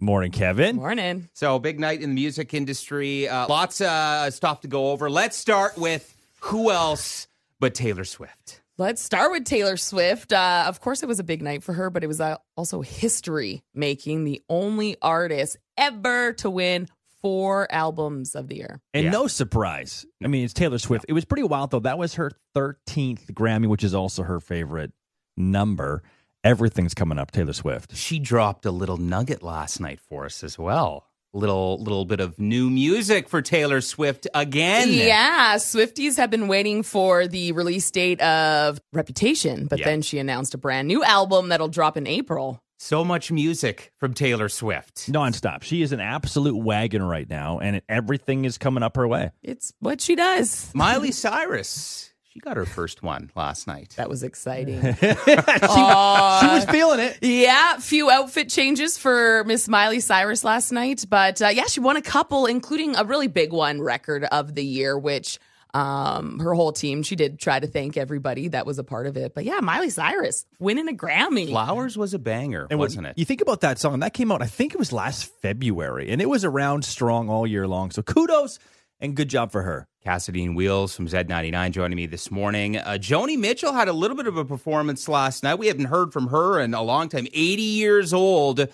Morning, 0.00 0.32
Kevin. 0.32 0.76
Morning. 0.76 1.28
So, 1.34 1.58
big 1.58 1.78
night 1.78 2.02
in 2.02 2.10
the 2.10 2.14
music 2.14 2.54
industry. 2.54 3.28
Uh, 3.28 3.46
lots 3.48 3.80
of 3.80 3.86
uh, 3.86 4.30
stuff 4.30 4.62
to 4.62 4.68
go 4.68 4.90
over. 4.90 5.08
Let's 5.08 5.36
start 5.36 5.78
with 5.78 6.16
who 6.40 6.70
else 6.70 7.28
but 7.60 7.74
Taylor 7.74 8.04
Swift. 8.04 8.57
Let's 8.80 9.02
start 9.02 9.32
with 9.32 9.44
Taylor 9.44 9.76
Swift. 9.76 10.32
Uh, 10.32 10.64
of 10.68 10.80
course, 10.80 11.02
it 11.02 11.06
was 11.06 11.18
a 11.18 11.24
big 11.24 11.42
night 11.42 11.64
for 11.64 11.72
her, 11.72 11.90
but 11.90 12.04
it 12.04 12.06
was 12.06 12.20
uh, 12.20 12.36
also 12.56 12.80
history 12.80 13.64
making. 13.74 14.22
The 14.22 14.40
only 14.48 14.96
artist 15.02 15.56
ever 15.76 16.32
to 16.34 16.48
win 16.48 16.86
four 17.20 17.66
albums 17.72 18.36
of 18.36 18.46
the 18.46 18.54
year. 18.58 18.80
And 18.94 19.06
Yeah. 19.06 19.10
no 19.10 19.26
surprise. 19.26 20.06
I 20.22 20.28
mean, 20.28 20.44
it's 20.44 20.54
Taylor 20.54 20.78
Swift. 20.78 21.06
It 21.08 21.12
was 21.12 21.24
pretty 21.24 21.42
wild, 21.42 21.72
though. 21.72 21.80
That 21.80 21.98
was 21.98 22.14
her 22.14 22.30
13th 22.54 23.32
Grammy, 23.32 23.66
which 23.66 23.82
is 23.82 23.94
also 23.94 24.22
her 24.22 24.38
favorite 24.38 24.92
number. 25.36 26.04
Everything's 26.44 26.94
coming 26.94 27.18
up, 27.18 27.32
Taylor 27.32 27.54
Swift. 27.54 27.96
She 27.96 28.20
dropped 28.20 28.64
a 28.64 28.70
little 28.70 28.96
nugget 28.96 29.42
last 29.42 29.80
night 29.80 29.98
for 29.98 30.24
us 30.24 30.44
as 30.44 30.56
well. 30.56 31.07
Little 31.34 31.76
little 31.82 32.06
bit 32.06 32.20
of 32.20 32.38
new 32.38 32.70
music 32.70 33.28
for 33.28 33.42
Taylor 33.42 33.82
Swift 33.82 34.26
again. 34.34 34.88
Yeah, 34.90 35.56
Swifties 35.56 36.16
have 36.16 36.30
been 36.30 36.48
waiting 36.48 36.82
for 36.82 37.26
the 37.26 37.52
release 37.52 37.90
date 37.90 38.18
of 38.22 38.80
Reputation, 38.94 39.66
but 39.66 39.78
Yeah. 39.80 39.84
then 39.84 40.00
she 40.00 40.18
announced 40.18 40.54
a 40.54 40.58
brand 40.58 40.88
new 40.88 41.04
album 41.04 41.50
that'll 41.50 41.68
drop 41.68 41.98
in 41.98 42.06
April. 42.06 42.62
So 42.78 43.04
much 43.04 43.30
music 43.30 43.92
from 43.98 44.14
Taylor 44.14 44.48
Swift. 44.48 45.12
Nonstop. 45.12 45.64
She 45.64 45.82
is 45.82 45.92
an 45.92 46.00
absolute 46.00 46.56
wagon 46.56 47.02
right 47.02 47.28
now, 47.28 47.58
and 47.58 47.82
everything 47.90 48.46
is 48.46 48.56
coming 48.56 48.82
up 48.82 48.96
her 48.96 49.06
way. 49.06 49.30
It's 49.42 49.72
what 49.80 50.00
she 50.00 50.14
does. 50.14 50.70
Miley 50.74 51.10
Cyrus. 51.12 52.10
She 52.38 52.42
got 52.42 52.56
her 52.56 52.66
first 52.66 53.02
one 53.02 53.32
last 53.34 53.66
night. 53.66 53.94
That 53.96 54.08
was 54.08 54.22
exciting. 54.22 54.80
she, 54.94 55.06
she 55.10 55.16
was 55.16 56.64
feeling 56.70 57.00
it. 57.00 57.18
Yeah, 57.20 57.78
few 57.78 58.12
outfit 58.12 58.48
changes 58.48 58.96
for 58.96 59.42
Miss 59.42 59.66
Miley 59.66 59.98
Cyrus 59.98 60.44
last 60.44 60.70
night, 60.70 61.04
but 61.10 61.42
uh, 61.42 61.48
yeah, 61.48 61.64
she 61.64 61.80
won 61.80 61.96
a 61.96 62.00
couple, 62.00 62.46
including 62.46 62.94
a 62.94 63.02
really 63.02 63.26
big 63.26 63.52
one, 63.52 63.82
record 63.82 64.22
of 64.22 64.54
the 64.54 64.64
year, 64.64 64.96
which 64.96 65.40
um 65.74 66.38
her 66.38 66.54
whole 66.54 66.70
team 66.72 67.02
she 67.02 67.16
did 67.16 67.40
try 67.40 67.58
to 67.58 67.66
thank 67.66 67.96
everybody 67.96 68.46
that 68.48 68.66
was 68.66 68.78
a 68.78 68.84
part 68.84 69.08
of 69.08 69.16
it. 69.16 69.34
But 69.34 69.44
yeah, 69.44 69.58
Miley 69.58 69.90
Cyrus 69.90 70.46
winning 70.60 70.88
a 70.88 70.92
Grammy. 70.92 71.48
Flowers 71.48 71.98
was 71.98 72.14
a 72.14 72.20
banger, 72.20 72.68
And 72.70 72.78
wasn't 72.78 73.08
it? 73.08 73.18
You 73.18 73.24
think 73.24 73.40
about 73.40 73.62
that 73.62 73.80
song, 73.80 73.98
that 73.98 74.14
came 74.14 74.30
out, 74.30 74.42
I 74.42 74.46
think 74.46 74.74
it 74.74 74.78
was 74.78 74.92
last 74.92 75.24
February, 75.42 76.08
and 76.10 76.22
it 76.22 76.28
was 76.28 76.44
around 76.44 76.84
strong 76.84 77.28
all 77.28 77.48
year 77.48 77.66
long. 77.66 77.90
So 77.90 78.02
kudos 78.02 78.60
and 79.00 79.16
good 79.16 79.28
job 79.28 79.50
for 79.50 79.62
her. 79.62 79.87
Cassity 80.04 80.44
and 80.44 80.56
Wheels 80.56 80.94
from 80.94 81.08
Z99 81.08 81.72
joining 81.72 81.96
me 81.96 82.06
this 82.06 82.30
morning. 82.30 82.76
Uh, 82.76 82.98
Joni 83.00 83.36
Mitchell 83.38 83.72
had 83.72 83.88
a 83.88 83.92
little 83.92 84.16
bit 84.16 84.26
of 84.26 84.36
a 84.36 84.44
performance 84.44 85.08
last 85.08 85.42
night. 85.42 85.58
We 85.58 85.66
haven't 85.66 85.86
heard 85.86 86.12
from 86.12 86.28
her 86.28 86.60
in 86.60 86.72
a 86.72 86.82
long 86.82 87.08
time. 87.08 87.26
80 87.32 87.62
years 87.62 88.12
old 88.12 88.68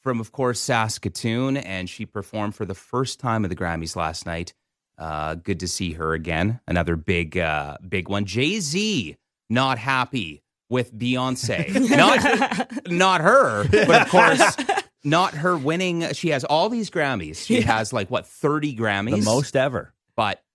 from, 0.00 0.20
of 0.20 0.30
course, 0.32 0.60
Saskatoon, 0.60 1.56
and 1.56 1.90
she 1.90 2.06
performed 2.06 2.54
for 2.54 2.64
the 2.64 2.74
first 2.74 3.18
time 3.18 3.44
at 3.44 3.48
the 3.50 3.56
Grammys 3.56 3.96
last 3.96 4.24
night. 4.24 4.54
Uh, 4.96 5.34
good 5.34 5.60
to 5.60 5.68
see 5.68 5.92
her 5.92 6.14
again. 6.14 6.60
Another 6.66 6.96
big, 6.96 7.36
uh, 7.36 7.76
big 7.86 8.08
one. 8.08 8.24
Jay 8.24 8.60
Z 8.60 9.16
not 9.50 9.78
happy 9.78 10.42
with 10.68 10.94
Beyonce. 10.96 11.88
not, 11.96 12.88
not 12.88 13.20
her, 13.20 13.66
but 13.68 14.02
of 14.02 14.08
course. 14.08 14.56
Not 15.04 15.34
her 15.34 15.56
winning. 15.56 16.12
She 16.12 16.30
has 16.30 16.44
all 16.44 16.68
these 16.68 16.90
Grammys. 16.90 17.44
She 17.46 17.60
has 17.62 17.92
like 17.92 18.10
what 18.10 18.26
thirty 18.26 18.74
Grammys, 18.76 19.18
The 19.18 19.22
most 19.22 19.56
ever. 19.56 19.94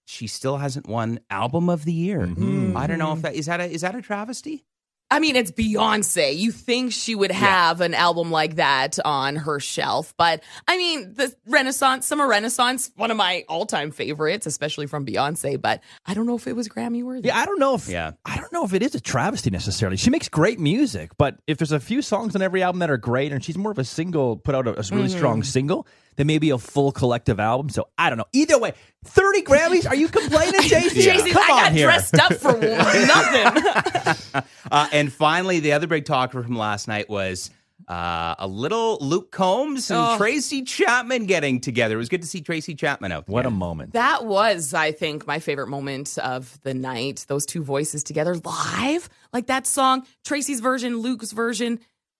But 0.05 0.09
she 0.11 0.27
still 0.27 0.57
hasn't 0.57 0.87
won 0.87 1.19
album 1.29 1.69
of 1.69 1.85
the 1.85 1.93
year. 1.93 2.23
I 2.75 2.87
don't 2.87 2.99
know 2.99 3.13
if 3.13 3.21
that 3.21 3.35
is 3.35 3.45
that 3.47 3.59
a 3.59 3.65
is 3.65 3.81
that 3.81 3.95
a 3.95 4.01
travesty? 4.01 4.65
I 5.11 5.19
mean, 5.19 5.35
it's 5.35 5.51
Beyonce. 5.51 6.35
You 6.35 6.51
think 6.51 6.91
she 6.91 7.13
would 7.13 7.29
have 7.31 7.81
an 7.81 7.93
album 7.93 8.31
like 8.31 8.55
that 8.55 8.97
on 9.05 9.35
her 9.35 9.59
shelf, 9.59 10.11
but 10.17 10.41
I 10.67 10.75
mean, 10.75 11.13
the 11.13 11.31
Renaissance, 11.45 12.07
Summer 12.07 12.27
Renaissance, 12.27 12.89
one 12.95 13.11
of 13.11 13.17
my 13.17 13.43
all-time 13.47 13.91
favorites, 13.91 14.47
especially 14.47 14.87
from 14.87 15.05
Beyonce. 15.05 15.61
But 15.61 15.81
I 16.07 16.15
don't 16.15 16.25
know 16.25 16.35
if 16.35 16.47
it 16.47 16.55
was 16.55 16.67
Grammy 16.67 17.03
worthy. 17.03 17.27
Yeah, 17.27 17.37
I 17.37 17.45
don't 17.45 17.59
know 17.59 17.75
if 17.75 17.87
Yeah. 17.87 18.13
I 18.25 18.37
don't 18.37 18.51
know 18.51 18.65
if 18.65 18.73
it 18.73 18.81
is 18.81 18.95
a 18.95 18.99
travesty 18.99 19.51
necessarily. 19.51 19.97
She 19.97 20.09
makes 20.09 20.29
great 20.29 20.59
music, 20.59 21.11
but 21.19 21.35
if 21.45 21.59
there's 21.59 21.73
a 21.73 21.79
few 21.79 22.01
songs 22.01 22.35
on 22.35 22.41
every 22.41 22.63
album 22.63 22.79
that 22.79 22.89
are 22.89 22.97
great, 22.97 23.31
and 23.31 23.43
she's 23.43 23.57
more 23.57 23.71
of 23.71 23.77
a 23.77 23.83
single, 23.83 24.37
put 24.37 24.55
out 24.55 24.67
a, 24.67 24.71
a 24.71 24.83
really 24.91 25.09
Mm-hmm. 25.09 25.17
strong 25.17 25.43
single, 25.43 25.85
then 26.15 26.27
maybe 26.27 26.49
a 26.49 26.57
full 26.57 26.91
collective 26.91 27.39
album. 27.39 27.69
So 27.69 27.87
I 27.97 28.09
don't 28.09 28.17
know. 28.17 28.25
Either 28.33 28.57
way, 28.59 28.73
thirty 29.03 29.41
Grammys. 29.41 29.87
Are 29.87 29.95
you 29.95 30.07
complaining, 30.07 30.61
Jay 30.61 30.89
Z? 30.89 31.01
Jay-Z, 31.01 31.31
Come 31.31 31.43
I 31.43 31.47
got 31.47 31.65
on 31.67 31.73
here. 31.73 31.87
dressed 31.87 32.15
up 32.19 32.33
for 32.33 32.53
nothing. 32.57 34.43
Uh, 34.71 34.87
and 34.91 35.13
finally, 35.13 35.59
the 35.59 35.73
other 35.73 35.85
big 35.85 36.03
talker 36.05 36.41
from 36.41 36.57
last 36.57 36.87
night 36.87 37.07
was 37.07 37.51
uh, 37.87 38.33
a 38.39 38.47
little 38.47 38.97
Luke 39.01 39.31
Combs 39.31 39.91
and 39.91 39.99
Oh. 39.99 40.17
Tracy 40.17 40.63
Chapman 40.63 41.25
getting 41.27 41.59
together. 41.59 41.93
It 41.95 41.97
was 41.97 42.09
good 42.09 42.21
to 42.21 42.27
see 42.27 42.41
Tracy 42.41 42.73
Chapman 42.73 43.11
out. 43.11 43.27
What 43.27 43.45
a 43.45 43.51
moment. 43.51 43.93
that 43.93 44.25
was, 44.25 44.73
I 44.73 44.91
think, 44.91 45.27
my 45.27 45.37
favorite 45.39 45.67
moment 45.67 46.17
of 46.17 46.59
the 46.61 46.73
night. 46.73 47.25
Those 47.27 47.45
two 47.45 47.61
voices 47.63 48.03
together 48.03 48.35
live, 48.43 49.09
like 49.31 49.45
that 49.47 49.67
song, 49.67 50.07
Tracy's 50.23 50.59
version, 50.61 50.97
Luke's 50.97 51.33
version, 51.33 51.79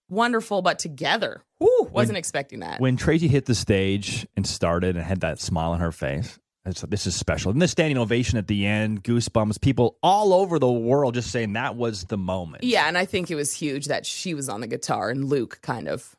wonderful, 0.10 0.62
but 0.62 0.78
together. 0.78 1.42
Whew, 1.64 1.90
wasn't 1.94 2.18
expecting 2.18 2.60
that. 2.60 2.82
When 2.82 2.98
Tracy 2.98 3.30
hit 3.30 3.46
the 3.46 3.56
stage 3.56 4.28
and 4.36 4.46
started 4.46 4.98
and 4.98 5.06
had 5.06 5.22
that 5.22 5.40
smile 5.40 5.72
on 5.72 5.80
her 5.80 5.94
face, 5.94 6.38
it's, 6.66 6.82
this 6.82 7.08
is 7.08 7.16
special. 7.16 7.52
And 7.52 7.62
the 7.62 7.68
standing 7.70 7.98
ovation 7.98 8.38
at 8.38 8.48
the 8.48 8.66
end, 8.66 9.04
goosebumps, 9.04 9.62
people 9.62 9.98
all 10.04 10.34
over 10.34 10.60
the 10.60 10.72
world 10.72 11.14
just 11.14 11.32
saying 11.32 11.54
that 11.54 11.76
was 11.76 12.06
the 12.06 12.18
moment. 12.18 12.66
Yeah, 12.66 12.88
and 12.88 12.98
I 12.98 13.06
think 13.06 13.32
it 13.32 13.36
was 13.36 13.54
huge 13.54 13.86
that 13.86 14.06
she 14.06 14.34
was 14.34 14.50
on 14.50 14.60
the 14.60 14.68
guitar 14.68 15.10
and 15.10 15.26
Luke 15.30 15.60
kind 15.62 15.88
of 15.88 16.16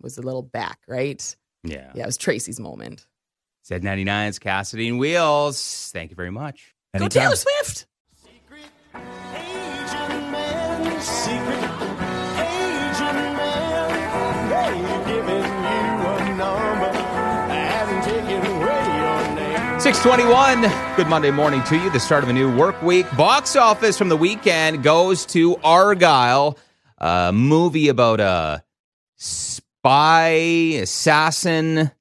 was 0.00 0.18
a 0.18 0.22
little 0.22 0.42
back, 0.42 0.78
right? 0.86 1.36
Yeah. 1.64 1.90
Yeah, 1.94 2.04
it 2.04 2.06
was 2.06 2.16
Tracy's 2.16 2.60
moment. 2.60 3.06
Z99's 3.68 4.38
Cassity 4.38 4.88
and 4.88 5.00
Wheels. 5.00 5.90
Thank 5.92 6.10
you 6.10 6.16
very 6.16 6.30
much. 6.30 6.74
Go 6.96 7.08
Taylor 7.08 7.34
Swift. 7.34 7.86
Agent 8.24 9.45
621. 19.86 20.96
Good 20.96 21.06
Monday 21.06 21.30
morning 21.30 21.62
to 21.62 21.76
you. 21.76 21.90
The 21.90 22.00
start 22.00 22.24
of 22.24 22.28
a 22.28 22.32
new 22.32 22.52
work 22.56 22.82
week. 22.82 23.06
Box 23.16 23.54
office 23.54 23.96
from 23.96 24.08
the 24.08 24.16
weekend 24.16 24.82
goes 24.82 25.24
to 25.26 25.54
Argylle, 25.58 26.58
a 26.98 27.30
movie 27.32 27.86
about 27.88 28.18
a 28.18 28.64
spy, 29.14 30.28
assassin. 30.80 31.92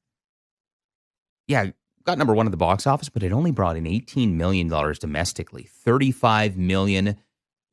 Yeah, 1.48 1.68
got 2.06 2.18
number 2.18 2.34
one 2.34 2.48
at 2.48 2.52
the 2.52 2.58
box 2.58 2.88
office, 2.88 3.10
but 3.10 3.22
it 3.22 3.32
only 3.32 3.52
brought 3.52 3.78
in 3.78 3.84
$18 3.84 4.34
million 4.34 4.68
domestically, 4.68 5.70
35 5.72 6.58
million 6.58 7.18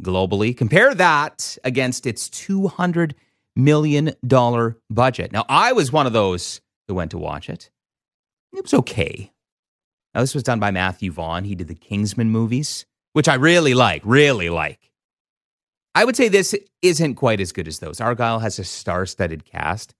globally. 0.02 0.54
Compare 0.54 0.94
that 0.94 1.56
against 1.64 2.06
its 2.06 2.28
$200 2.28 3.14
million 3.56 4.12
dollar 4.26 4.78
budget. 4.90 5.32
Now, 5.32 5.44
I 5.48 5.72
was 5.72 5.92
one 5.92 6.06
of 6.06 6.12
those 6.12 6.60
who 6.88 6.94
went 6.94 7.10
to 7.12 7.18
watch 7.18 7.48
it. 7.48 7.70
It 8.52 8.62
was 8.62 8.74
okay. 8.74 9.32
Now, 10.14 10.20
this 10.20 10.34
was 10.34 10.42
done 10.42 10.60
by 10.60 10.70
Matthew 10.70 11.10
Vaughn. 11.10 11.44
He 11.44 11.54
did 11.54 11.68
the 11.68 11.74
Kingsman 11.74 12.30
movies, 12.30 12.86
which 13.12 13.28
I 13.28 13.34
really 13.34 13.74
like, 13.74 14.02
really 14.04 14.50
like. 14.50 14.92
I 15.94 16.04
would 16.04 16.16
say 16.16 16.28
this 16.28 16.54
isn't 16.80 17.16
quite 17.16 17.40
as 17.40 17.52
good 17.52 17.68
as 17.68 17.78
those. 17.78 17.98
Argylle 17.98 18.40
has 18.40 18.58
a 18.58 18.64
star 18.64 19.06
studded 19.06 19.44
cast 19.44 19.94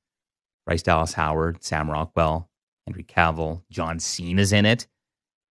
Bryce 0.67 0.83
Dallas 0.83 1.13
Howard, 1.15 1.63
Sam 1.63 1.91
Rockwell, 1.91 2.49
Henry 2.87 3.05
Cavill, 3.05 3.63
John 3.71 3.99
Cena's 3.99 4.53
in 4.53 4.65
it. 4.65 4.87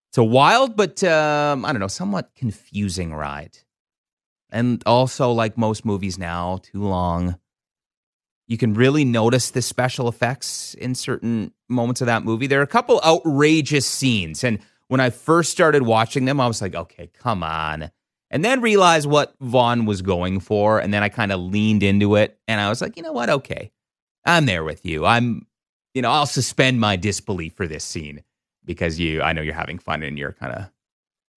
It's 0.10 0.18
a 0.18 0.24
wild, 0.24 0.76
but 0.76 1.04
um, 1.04 1.66
I 1.66 1.72
don't 1.72 1.80
know, 1.80 1.88
somewhat 1.88 2.32
confusing 2.36 3.14
ride. 3.14 3.58
And 4.50 4.84
also, 4.86 5.32
like 5.32 5.58
most 5.58 5.86
movies 5.86 6.18
now, 6.18 6.60
too 6.62 6.84
long. 6.84 7.38
You 8.52 8.58
can 8.58 8.74
really 8.74 9.06
notice 9.06 9.52
the 9.52 9.62
special 9.62 10.10
effects 10.10 10.74
in 10.74 10.94
certain 10.94 11.54
moments 11.70 12.02
of 12.02 12.08
that 12.08 12.26
movie. 12.26 12.48
There 12.48 12.60
are 12.60 12.64
a 12.64 12.68
couple 12.68 13.00
outrageous 13.02 13.86
scenes. 13.86 14.44
And 14.44 14.60
when 14.90 15.00
I 15.00 15.10
first 15.10 15.52
started 15.52 15.84
watching 15.84 16.26
them, 16.26 16.42
I 16.42 16.48
was 16.48 16.62
like, 16.62 16.76
okay, 16.76 17.10
come 17.18 17.44
on. 17.44 17.92
And 18.30 18.44
then 18.44 18.60
realized 18.60 19.08
what 19.08 19.34
Vaughn 19.40 19.86
was 19.86 20.02
going 20.02 20.42
for. 20.42 20.82
And 20.82 20.94
then 20.94 21.02
I 21.02 21.08
kind 21.08 21.32
of 21.32 21.40
leaned 21.40 21.82
into 21.82 22.18
it 22.18 22.38
and 22.46 22.60
I 22.60 22.68
was 22.68 22.82
like, 22.82 22.98
you 22.98 23.04
know 23.04 23.14
what? 23.14 23.30
Okay, 23.30 23.72
I'm 24.26 24.48
there 24.48 24.66
with 24.66 24.86
you. 24.86 25.06
I'm, 25.06 25.48
you 25.94 26.02
know, 26.02 26.12
I'll 26.12 26.26
suspend 26.26 26.82
my 26.82 26.98
disbelief 26.98 27.54
for 27.54 27.68
this 27.68 27.86
scene 27.86 28.22
because 28.66 29.00
you, 29.00 29.22
I 29.22 29.32
know 29.32 29.42
you're 29.42 29.54
having 29.54 29.80
fun 29.80 30.04
and 30.04 30.20
you're 30.20 30.34
kind 30.34 30.52
of, 30.54 30.70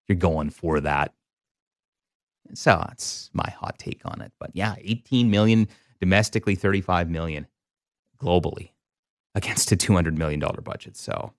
you're 0.08 0.18
going 0.18 0.50
for 0.50 0.80
that. 0.80 1.14
So 2.54 2.82
that's 2.88 3.30
my 3.32 3.50
hot 3.50 3.78
take 3.78 4.00
on 4.04 4.20
it. 4.20 4.32
But 4.40 4.50
yeah, 4.52 4.74
18 4.80 5.30
million 5.30 5.68
domestically, 6.04 6.54
35 6.54 7.08
million 7.08 7.46
globally 8.20 8.70
against 9.34 9.72
a 9.72 9.76
200 9.76 10.18
million 10.18 10.38
dollar 10.38 10.60
budget. 10.60 10.96
So, 10.96 11.32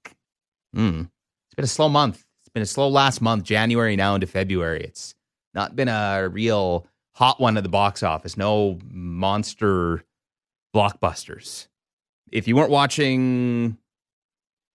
mm, 0.75 1.01
it's 1.47 1.55
been 1.55 1.65
a 1.65 1.67
slow 1.67 1.87
month. 1.87 2.25
It's 2.41 2.49
been 2.49 2.63
a 2.63 2.65
slow 2.65 2.89
last 2.89 3.21
month, 3.21 3.43
January 3.43 3.95
now 3.95 4.15
into 4.15 4.25
February. 4.27 4.81
It's 4.83 5.13
not 5.53 5.75
been 5.75 5.87
a 5.87 6.27
real 6.29 6.87
hot 7.13 7.39
one 7.39 7.57
at 7.57 7.63
the 7.63 7.69
box 7.69 8.01
office. 8.01 8.35
No 8.37 8.79
monster 8.89 10.03
blockbusters. 10.75 11.67
if 12.31 12.47
you 12.47 12.55
weren't 12.55 12.71
watching 12.71 13.77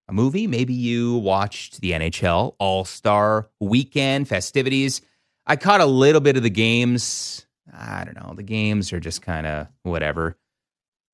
a 0.08 0.12
movie, 0.12 0.46
maybe 0.46 0.72
you 0.72 1.16
watched 1.18 1.80
the 1.80 1.90
NHL 1.90 2.54
All 2.58 2.84
Star 2.84 3.50
Weekend 3.58 4.28
festivities. 4.28 5.02
I 5.46 5.56
caught 5.56 5.80
a 5.80 5.86
little 5.86 6.20
bit 6.20 6.36
of 6.36 6.42
the 6.44 6.50
games. 6.50 7.44
I 7.72 8.04
don't 8.04 8.16
know. 8.16 8.34
The 8.34 8.42
games 8.42 8.92
are 8.92 9.00
just 9.00 9.22
kind 9.22 9.46
of 9.46 9.68
whatever. 9.82 10.36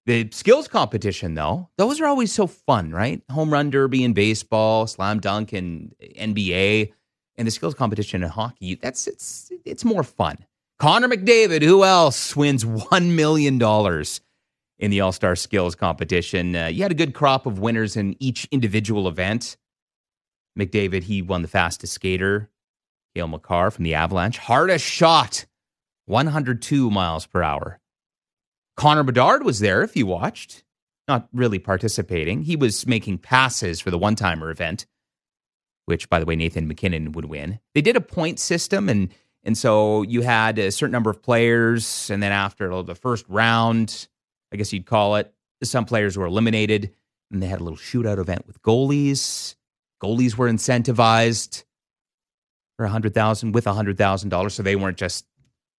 The 0.06 0.28
skills 0.30 0.68
competition, 0.68 1.34
though, 1.34 1.68
those 1.78 2.00
are 2.00 2.06
always 2.06 2.32
so 2.32 2.46
fun, 2.46 2.92
right? 2.92 3.22
Home 3.30 3.52
run 3.52 3.70
derby 3.70 4.04
in 4.04 4.12
baseball, 4.12 4.86
slam 4.86 5.18
dunk 5.18 5.52
in 5.52 5.92
NBA, 6.00 6.92
and 7.36 7.46
the 7.46 7.50
skills 7.50 7.74
competition 7.74 8.22
in 8.22 8.28
hockey. 8.28 8.76
That's 8.76 9.08
it's 9.08 9.50
it's 9.64 9.84
more 9.84 10.04
fun. 10.04 10.38
Connor 10.78 11.08
McDavid, 11.08 11.62
who 11.62 11.84
else 11.84 12.36
wins 12.36 12.64
one 12.64 13.16
million 13.16 13.58
dollars 13.58 14.20
in 14.78 14.90
the 14.92 15.00
All 15.00 15.12
Star 15.12 15.34
Skills 15.34 15.74
competition? 15.74 16.54
Uh, 16.54 16.66
you 16.66 16.82
had 16.82 16.92
a 16.92 16.96
good 16.96 17.14
crop 17.14 17.46
of 17.46 17.58
winners 17.58 17.96
in 17.96 18.14
each 18.20 18.46
individual 18.52 19.08
event. 19.08 19.56
McDavid, 20.56 21.02
he 21.02 21.20
won 21.20 21.42
the 21.42 21.48
fastest 21.48 21.92
skater. 21.94 22.48
Cale 23.14 23.28
Makar 23.28 23.70
from 23.70 23.84
the 23.84 23.94
Avalanche, 23.94 24.36
hardest 24.38 24.84
shot, 24.84 25.46
102 26.06 26.90
miles 26.90 27.26
per 27.26 27.42
hour. 27.42 27.78
Connor 28.76 29.02
Bedard 29.02 29.44
was 29.44 29.60
there 29.60 29.82
if 29.82 29.96
you 29.96 30.06
watched, 30.06 30.64
not 31.08 31.28
really 31.32 31.58
participating. 31.58 32.42
He 32.42 32.56
was 32.56 32.86
making 32.86 33.18
passes 33.18 33.80
for 33.80 33.90
the 33.90 33.98
one 33.98 34.14
timer 34.16 34.50
event, 34.50 34.86
which, 35.86 36.08
by 36.08 36.18
the 36.18 36.26
way, 36.26 36.36
Nathan 36.36 36.68
MacKinnon 36.68 37.12
would 37.12 37.24
win. 37.26 37.60
They 37.74 37.82
did 37.82 37.96
a 37.96 38.00
point 38.00 38.38
system, 38.38 38.88
and 38.88 39.12
and 39.44 39.56
so 39.56 40.02
you 40.02 40.22
had 40.22 40.58
a 40.58 40.72
certain 40.72 40.92
number 40.92 41.10
of 41.10 41.22
players, 41.22 42.10
and 42.10 42.22
then 42.22 42.32
after 42.32 42.82
the 42.82 42.96
first 42.96 43.24
round, 43.28 44.08
I 44.52 44.56
guess 44.56 44.72
you'd 44.72 44.86
call 44.86 45.16
it, 45.16 45.32
some 45.62 45.84
players 45.84 46.18
were 46.18 46.26
eliminated, 46.26 46.92
and 47.30 47.42
they 47.42 47.46
had 47.46 47.60
a 47.60 47.64
little 47.64 47.78
shootout 47.78 48.18
event 48.18 48.46
with 48.46 48.60
goalies. 48.62 49.54
Goalies 50.02 50.36
were 50.36 50.50
incentivized 50.50 51.64
for 52.76 52.84
a 52.84 52.90
hundred 52.90 53.14
thousand 53.14 53.52
with 53.52 53.66
a 53.66 53.72
hundred 53.72 53.96
thousand 53.96 54.28
dollars, 54.28 54.54
so 54.54 54.62
they 54.62 54.76
weren't 54.76 54.98
just 54.98 55.24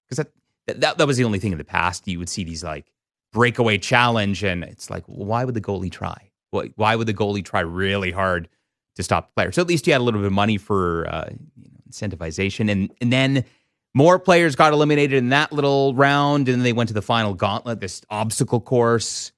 because 0.08 0.26
that, 0.68 0.80
that 0.80 0.98
that 0.98 1.08
was 1.08 1.18
the 1.18 1.24
only 1.24 1.40
thing 1.40 1.52
in 1.52 1.58
the 1.58 1.64
past. 1.64 2.08
You 2.08 2.20
would 2.20 2.30
see 2.30 2.44
these 2.44 2.64
like 2.64 2.92
breakaway 3.34 3.78
challenge, 3.78 4.44
and 4.44 4.64
it's 4.64 4.90
like, 4.90 5.04
why 5.06 5.46
would 5.46 5.56
the 5.56 5.62
goalie 5.62 5.92
try? 5.92 6.32
Why, 6.52 6.70
why 6.76 6.96
would 6.96 7.08
the 7.08 7.14
goalie 7.14 7.44
try 7.44 7.60
really 7.62 8.12
hard 8.12 8.50
to 8.96 9.04
stop 9.04 9.30
the 9.30 9.34
player? 9.36 9.52
So 9.52 9.62
at 9.62 9.68
least 9.68 9.88
you 9.88 9.94
had 9.94 10.02
a 10.02 10.04
little 10.04 10.22
bit 10.22 10.28
of 10.28 10.34
money 10.34 10.58
for 10.58 11.08
uh, 11.10 11.30
you 11.32 11.70
know, 11.72 11.80
incentivization, 11.90 12.72
and 12.72 12.92
and 13.02 13.12
then 13.12 13.46
more 13.94 14.20
players 14.20 14.56
got 14.56 14.74
eliminated 14.74 15.18
in 15.18 15.30
that 15.30 15.52
little 15.52 15.96
round, 15.96 16.50
and 16.50 16.64
they 16.64 16.74
went 16.74 16.90
to 16.90 16.94
the 16.94 17.02
final 17.02 17.34
gauntlet, 17.34 17.80
this 17.80 18.02
obstacle 18.10 18.62
course. 18.62 19.32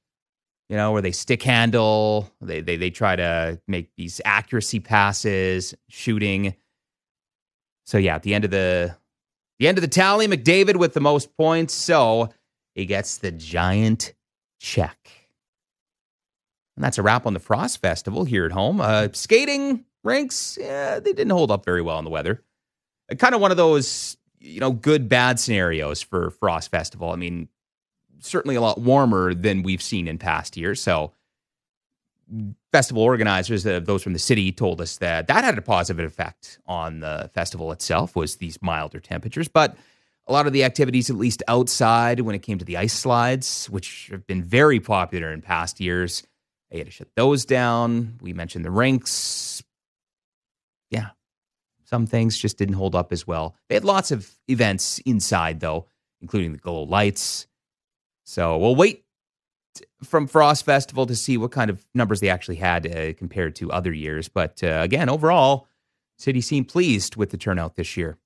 You 0.67 0.75
know, 0.77 0.91
where 0.91 1.01
they 1.01 1.11
stick 1.11 1.41
handle, 1.41 2.31
they 2.41 2.61
they 2.61 2.77
they 2.77 2.91
try 2.91 3.15
to 3.15 3.59
make 3.67 3.89
these 3.97 4.21
accuracy 4.23 4.79
passes, 4.79 5.73
shooting. 5.88 6.55
So 7.88 7.97
yeah, 7.97 8.13
at 8.13 8.21
the 8.21 8.35
end 8.35 8.45
of 8.45 8.51
the 8.51 8.95
the 9.59 9.67
end 9.67 9.77
of 9.77 9.81
the 9.81 9.87
tally, 9.87 10.27
McDavid 10.27 10.77
with 10.77 10.93
the 10.93 11.01
most 11.01 11.35
points, 11.35 11.73
so 11.73 12.29
he 12.73 12.85
gets 12.85 13.17
the 13.17 13.31
giant 13.31 14.13
check. 14.59 14.97
And 16.75 16.83
that's 16.83 16.97
a 16.97 17.03
wrap 17.03 17.25
on 17.25 17.33
the 17.33 17.39
Frost 17.39 17.81
Festival 17.81 18.23
here 18.23 18.45
at 18.45 18.53
home. 18.53 18.79
Uh, 18.79 19.09
skating 19.11 19.83
rinks, 20.03 20.57
yeah, 20.59 20.99
they 20.99 21.11
didn't 21.11 21.31
hold 21.31 21.51
up 21.51 21.65
very 21.65 21.81
well 21.81 21.99
in 21.99 22.05
the 22.05 22.09
weather. 22.09 22.41
Uh, 23.11 23.15
kind 23.15 23.35
of 23.35 23.41
one 23.41 23.51
of 23.51 23.57
those, 23.57 24.15
you 24.39 24.61
know, 24.61 24.71
good 24.71 25.09
bad 25.09 25.41
scenarios 25.41 26.01
for 26.01 26.29
Frost 26.29 26.71
Festival. 26.71 27.11
I 27.11 27.17
mean, 27.17 27.49
certainly 28.19 28.55
a 28.55 28.61
lot 28.61 28.79
warmer 28.79 29.33
than 29.33 29.63
we've 29.63 29.81
seen 29.81 30.07
in 30.07 30.17
past 30.17 30.55
years. 30.55 30.81
So 30.81 31.11
festival 32.71 33.03
organizers, 33.03 33.65
uh, 33.65 33.79
those 33.79 34.03
from 34.03 34.13
the 34.13 34.19
city, 34.19 34.51
told 34.51 34.81
us 34.81 34.97
that 34.97 35.27
that 35.27 35.43
had 35.43 35.57
a 35.57 35.61
positive 35.61 36.05
effect 36.05 36.59
on 36.65 36.99
the 36.99 37.29
festival 37.33 37.71
itself. 37.71 38.15
Was 38.15 38.37
these 38.37 38.61
milder 38.61 38.99
temperatures, 38.99 39.47
but 39.47 39.77
a 40.27 40.31
lot 40.31 40.45
of 40.45 40.53
the 40.53 40.63
activities, 40.63 41.09
at 41.09 41.15
least 41.15 41.41
outside, 41.47 42.19
when 42.19 42.35
it 42.35 42.43
came 42.43 42.59
to 42.59 42.65
the 42.65 42.77
ice 42.77 42.93
slides, 42.93 43.67
which 43.69 44.09
have 44.11 44.27
been 44.27 44.43
very 44.43 44.79
popular 44.79 45.31
in 45.31 45.41
past 45.41 45.79
years, 45.79 46.23
they 46.69 46.77
had 46.77 46.85
to 46.85 46.91
shut 46.91 47.07
those 47.15 47.45
down. 47.45 48.19
We 48.21 48.33
mentioned 48.33 48.63
the 48.63 48.71
rinks. 48.71 49.63
Yeah, 50.91 51.09
some 51.83 52.05
things 52.05 52.37
just 52.37 52.57
didn't 52.57 52.75
hold 52.75 52.93
up 52.93 53.11
as 53.11 53.25
well. 53.25 53.55
They 53.67 53.75
had 53.75 53.85
lots 53.85 54.11
of 54.11 54.29
events 54.47 54.99
inside, 54.99 55.59
though, 55.59 55.87
including 56.21 56.51
the 56.51 56.59
glow 56.59 56.83
lights. 56.83 57.47
So 58.23 58.59
we'll 58.59 58.75
wait 58.75 59.03
from 60.03 60.27
Frost 60.27 60.65
Festival 60.65 61.05
to 61.05 61.15
see 61.15 61.37
what 61.37 61.51
kind 61.51 61.69
of 61.69 61.85
numbers 61.93 62.19
they 62.19 62.29
actually 62.29 62.55
had 62.57 62.85
uh, 62.87 63.13
compared 63.13 63.55
to 63.57 63.71
other 63.71 63.91
years. 63.91 64.29
But 64.29 64.63
uh, 64.63 64.79
again, 64.81 65.09
overall, 65.09 65.67
city 66.17 66.41
seemed 66.41 66.67
pleased 66.67 67.15
with 67.15 67.31
the 67.31 67.37
turnout 67.37 67.75
this 67.75 67.97
year. 67.97 68.17